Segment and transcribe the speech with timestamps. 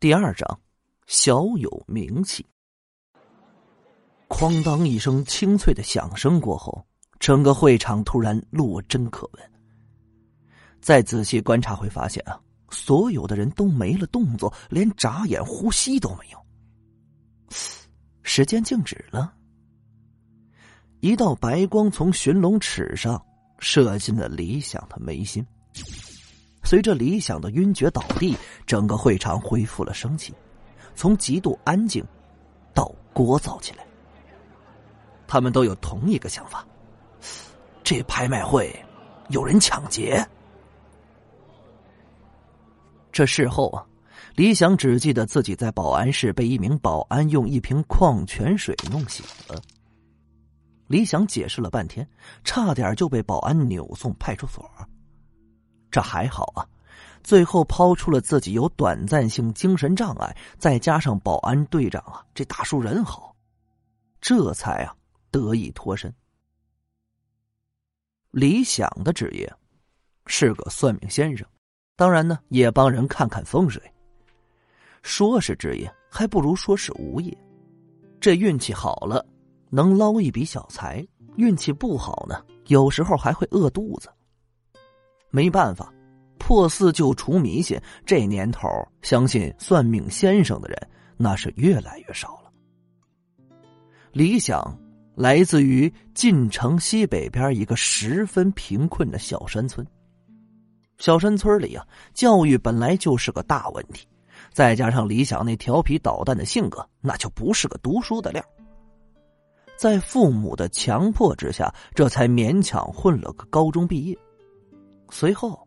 [0.00, 0.60] 第二章，
[1.06, 2.46] 小有名气。
[4.30, 6.86] 哐当一声清脆的响声过后，
[7.18, 9.52] 整个会场突然落针可闻。
[10.80, 12.40] 再仔细观察会发现啊，
[12.70, 16.46] 所有的人都没了动作，连眨眼、呼吸都没有。
[18.22, 19.34] 时间静止了，
[21.00, 23.22] 一道白光从寻龙尺上
[23.58, 25.46] 射进了李想的眉心。
[26.70, 30.32] 随着李想的晕厥倒地，整个会场恢复了生气，
[30.94, 32.06] 从极度安静
[32.72, 33.84] 到聒噪起来。
[35.26, 36.64] 他们都有同一个想法：
[37.82, 38.72] 这拍卖会
[39.30, 40.24] 有人抢劫。
[43.10, 43.84] 这事后啊，
[44.36, 49.60] 李想只记得自己在保安室被一名保安用一瓶矿泉水弄醒了。
[50.86, 52.08] 李想解释了半天，
[52.44, 54.64] 差点就被保安扭送派出所。
[55.90, 56.66] 这还好啊，
[57.22, 63.34] 最后抛出了自己有短暂性精神障碍，再加上保安队长啊这大叔人好，
[64.20, 64.94] 这才啊
[65.30, 66.12] 得以脱身。
[68.30, 69.52] 李想的职业
[70.26, 71.46] 是个算命先生，
[71.96, 73.82] 当然呢也帮人看看风水。
[75.02, 77.36] 说是职业，还不如说是无业。
[78.20, 79.26] 这运气好了
[79.70, 81.04] 能捞一笔小财，
[81.36, 84.08] 运气不好呢，有时候还会饿肚子。
[85.30, 85.92] 没办法，
[86.38, 88.68] 破四旧除迷信，这年头
[89.02, 92.50] 相信算命先生的人那是越来越少了。
[94.12, 94.76] 李想
[95.14, 99.86] 来自于晋城西北边一个十分贫困的小山村。
[100.98, 104.06] 小山村里啊，教育本来就是个大问题，
[104.52, 108.44] 再加上李想那调皮捣蛋的性格，那就不是个读书的料。
[109.78, 114.18] 在父母的强迫之下，这才勉强混了个高中毕业。
[115.10, 115.66] 随后，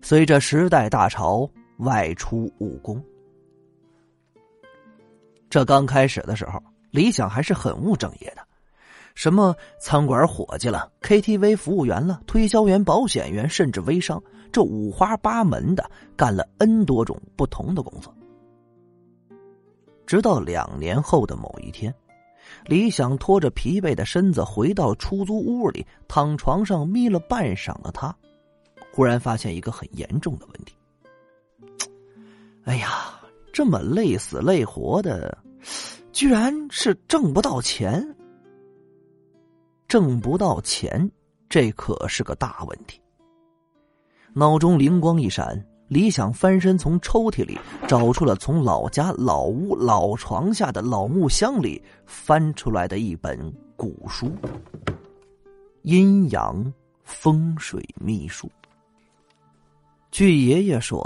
[0.00, 1.48] 随着时代大潮，
[1.78, 3.02] 外出务工。
[5.50, 8.42] 这刚开始的时候，李想还是很务正业的，
[9.14, 14.20] 什么餐馆伙计了、KTV 服务员了、推销员、保险员，甚至微商，
[14.50, 18.12] 这五花八门的干了 N 多种不同的工作。
[20.06, 21.94] 直到两年后的某一天，
[22.66, 28.14] 李想拖着疲惫的身子回到出租屋里，躺床上眯了半晌的他。
[28.94, 30.72] 忽然发现一个很严重的问题。
[32.62, 33.20] 哎呀，
[33.52, 35.36] 这么累死累活的，
[36.12, 38.14] 居然是挣不到钱，
[39.88, 41.10] 挣不到钱，
[41.48, 43.00] 这可是个大问题。
[44.32, 54.26] 脑中灵光一闪，李想翻身从抽屉里找出了从老家老屋老床下的老木箱里翻出来的一本古书
[55.82, 56.72] 《阴阳
[57.02, 58.46] 风水秘术》。
[60.14, 61.04] 据爷爷说，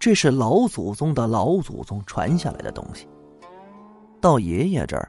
[0.00, 3.06] 这是老祖宗的老祖宗传下来的东西。
[4.20, 5.08] 到爷爷这儿，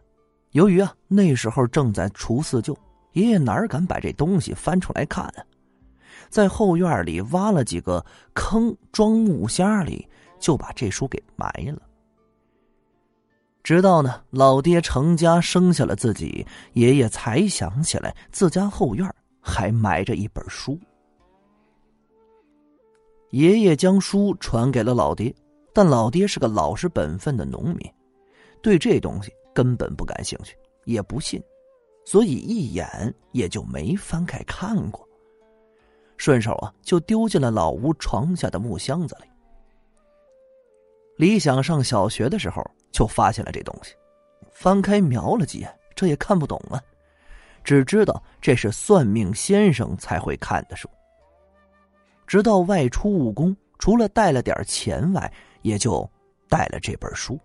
[0.52, 2.78] 由于啊那时候正在除四旧，
[3.13, 5.41] 爷爷哪敢把这东西翻出来看啊？
[6.30, 10.07] 在后院里挖了几个坑装木箱里，
[10.40, 11.81] 就把这书给埋了。
[13.63, 20.78] 直到呢老爹成家生下了自己，爷爷才想起来自家后院还埋着一本书。
[23.31, 25.34] 爷爷将书传给了老爹，
[25.74, 27.78] 但老爹是个老实本分的农民，
[28.62, 30.56] 对这东西根本不感兴趣，
[30.86, 31.42] 也不信，
[32.06, 35.08] 所以一眼也就没翻开看过。
[36.18, 39.28] 顺手啊，就丢进了老屋床下的木箱子里。
[41.18, 43.94] 李想上小学的时候就发现了这东西，
[44.52, 46.81] 翻开瞄了几眼，这也看不懂啊，
[47.63, 50.90] 只知道这是算命先生才会看的书。
[52.31, 55.30] 直到外出务工，除了带了点钱外，
[55.64, 56.09] 也就
[56.47, 57.38] 带了这本书。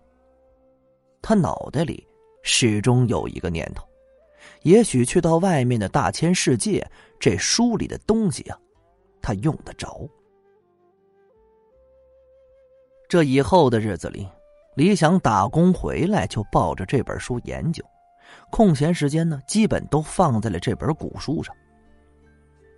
[1.21, 2.07] 他脑袋里
[2.45, 3.85] 始终有一个念头：
[4.63, 6.89] 也许去到外面的大千世界，
[7.19, 8.57] 这书里的东西啊，
[9.21, 10.09] 他用得着。
[13.09, 14.29] 这以后的日子里，
[14.77, 17.85] 李想打工回来就抱着这本书研究，
[18.53, 21.53] 空闲时间呢，基本都放在了这本古书上。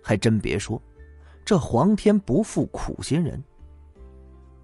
[0.03, 0.81] 还真别说。
[1.49, 3.43] 这皇天不负苦心人。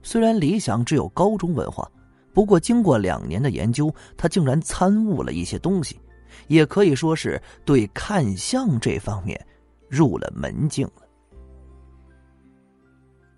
[0.03, 1.91] 虽然李想只有高中文化，
[2.31, 5.99] 不过经过两年的研究，他竟然参悟了一些东西，
[6.45, 9.43] 也可以说是对看相这方面
[9.89, 11.01] 入了门径了。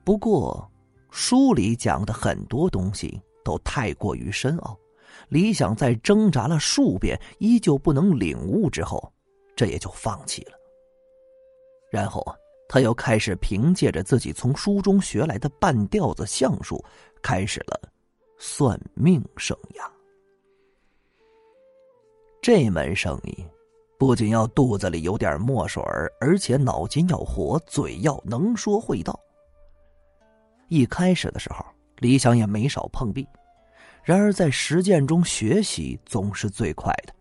[0.03, 0.69] 不过，
[1.09, 4.77] 书里讲的很多东西都太过于深奥，
[5.29, 9.09] 李想在挣扎了数遍依旧不能领悟之后，
[9.55, 10.51] 这也就放弃了。
[11.89, 12.35] 然后啊。
[12.69, 16.83] 他又开始凭借着自己从书中学来的半吊子相术，
[17.21, 17.79] 开始了
[18.37, 19.89] 算命生涯。
[22.41, 23.45] 这门生意
[23.97, 25.83] 不仅要肚子里有点墨水
[26.21, 29.19] 而且脑筋要活，嘴要能说会道。
[30.67, 31.65] 一开始的时候，
[31.97, 33.25] 李想也没少碰壁，
[34.03, 37.13] 然而在实践中学习总是最快的。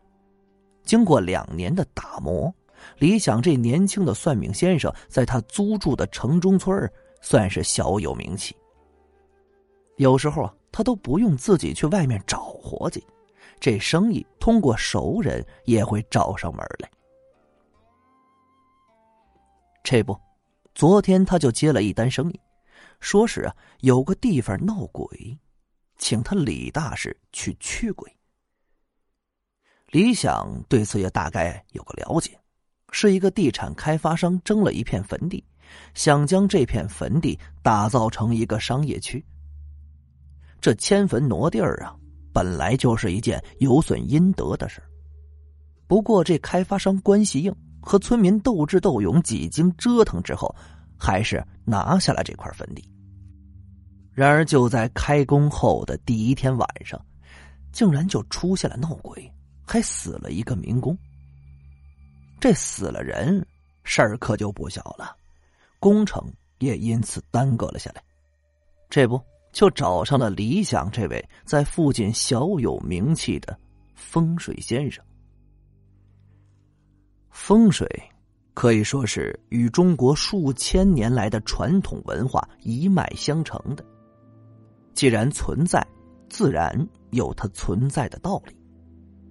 [0.84, 2.54] 经过两年的打磨，
[2.98, 6.90] 李想这年轻的算命先生在他租住的城中村
[7.20, 8.56] 算是小有名气。
[9.96, 13.04] 有时候啊，他都不用自己去外面找活计，
[13.58, 16.90] 这生意通过熟人也会找上门来。
[19.82, 20.18] 这不，
[20.74, 22.40] 昨天他就接了一单生意。
[23.00, 25.38] 说是啊，有个地方闹鬼，
[25.96, 28.10] 请他李大师去驱鬼。
[29.88, 32.38] 李想对此也大概有个了解，
[32.98, 35.44] 是一个地产开发商争了一片坟地，
[35.92, 39.22] 想将这片坟地打造成一个商业区。
[40.62, 41.94] 这迁坟挪地儿啊，
[42.32, 44.82] 本来就是一件有损阴德的事
[45.86, 50.54] 不过这开发商关系硬，和村民斗智斗勇，几经折腾之后。
[50.98, 52.82] 还是拿下了这块坟地。
[54.14, 56.98] 然而，就在开工后的第一天晚上，
[57.72, 59.30] 竟然就出现了闹鬼，
[59.66, 60.96] 还死了一个民工。
[62.38, 63.44] 这死了人，
[63.84, 65.16] 事儿可就不小了，
[65.80, 66.22] 工程
[66.58, 68.02] 也因此耽搁了下来。
[68.88, 69.20] 这不，
[69.52, 73.58] 就找上了李想这位在附近小有名气的
[73.94, 75.04] 风水先生。
[77.30, 77.86] 风水。
[78.54, 83.84] 可以说是与中国数千年来的传统文化一脉相承的。
[84.94, 85.86] 既然存在，
[86.30, 86.74] 自然
[87.10, 88.56] 有它存在的道理。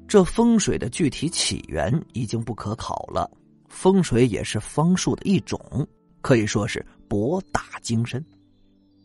[0.07, 3.29] 这风水的具体起源已经不可考了。
[3.67, 5.59] 风水也是方术的一种，
[6.21, 8.23] 可以说是博大精深。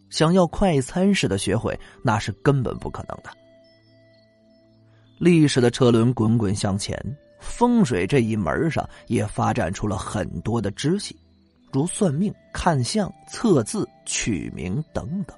[0.08, 3.30] 想要快餐式的学会，那是根本不可能的。
[5.18, 6.96] 历史的车轮滚滚向前。
[7.40, 11.16] 风水这一门上也发展出了很多的支系，
[11.72, 15.34] 如算命、看相、测字、取名等等。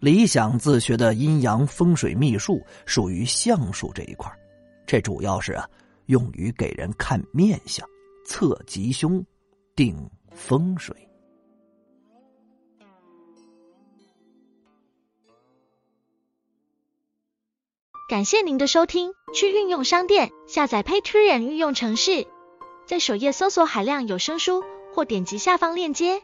[0.00, 4.32] 理想自学的阴阳风水秘术属于相术这一块，
[4.86, 5.68] 这主要是啊
[6.06, 7.86] 用于给人看面相、
[8.24, 9.22] 测吉凶、
[9.76, 10.96] 定风水。
[18.08, 22.26] 感谢您的收听，去运用商店下载 Patreon 运用城市，
[22.86, 24.64] 在首页搜索海量有声书，
[24.94, 26.22] 或点击下方链接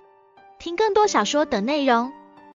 [0.58, 2.10] 听更多小说等内容。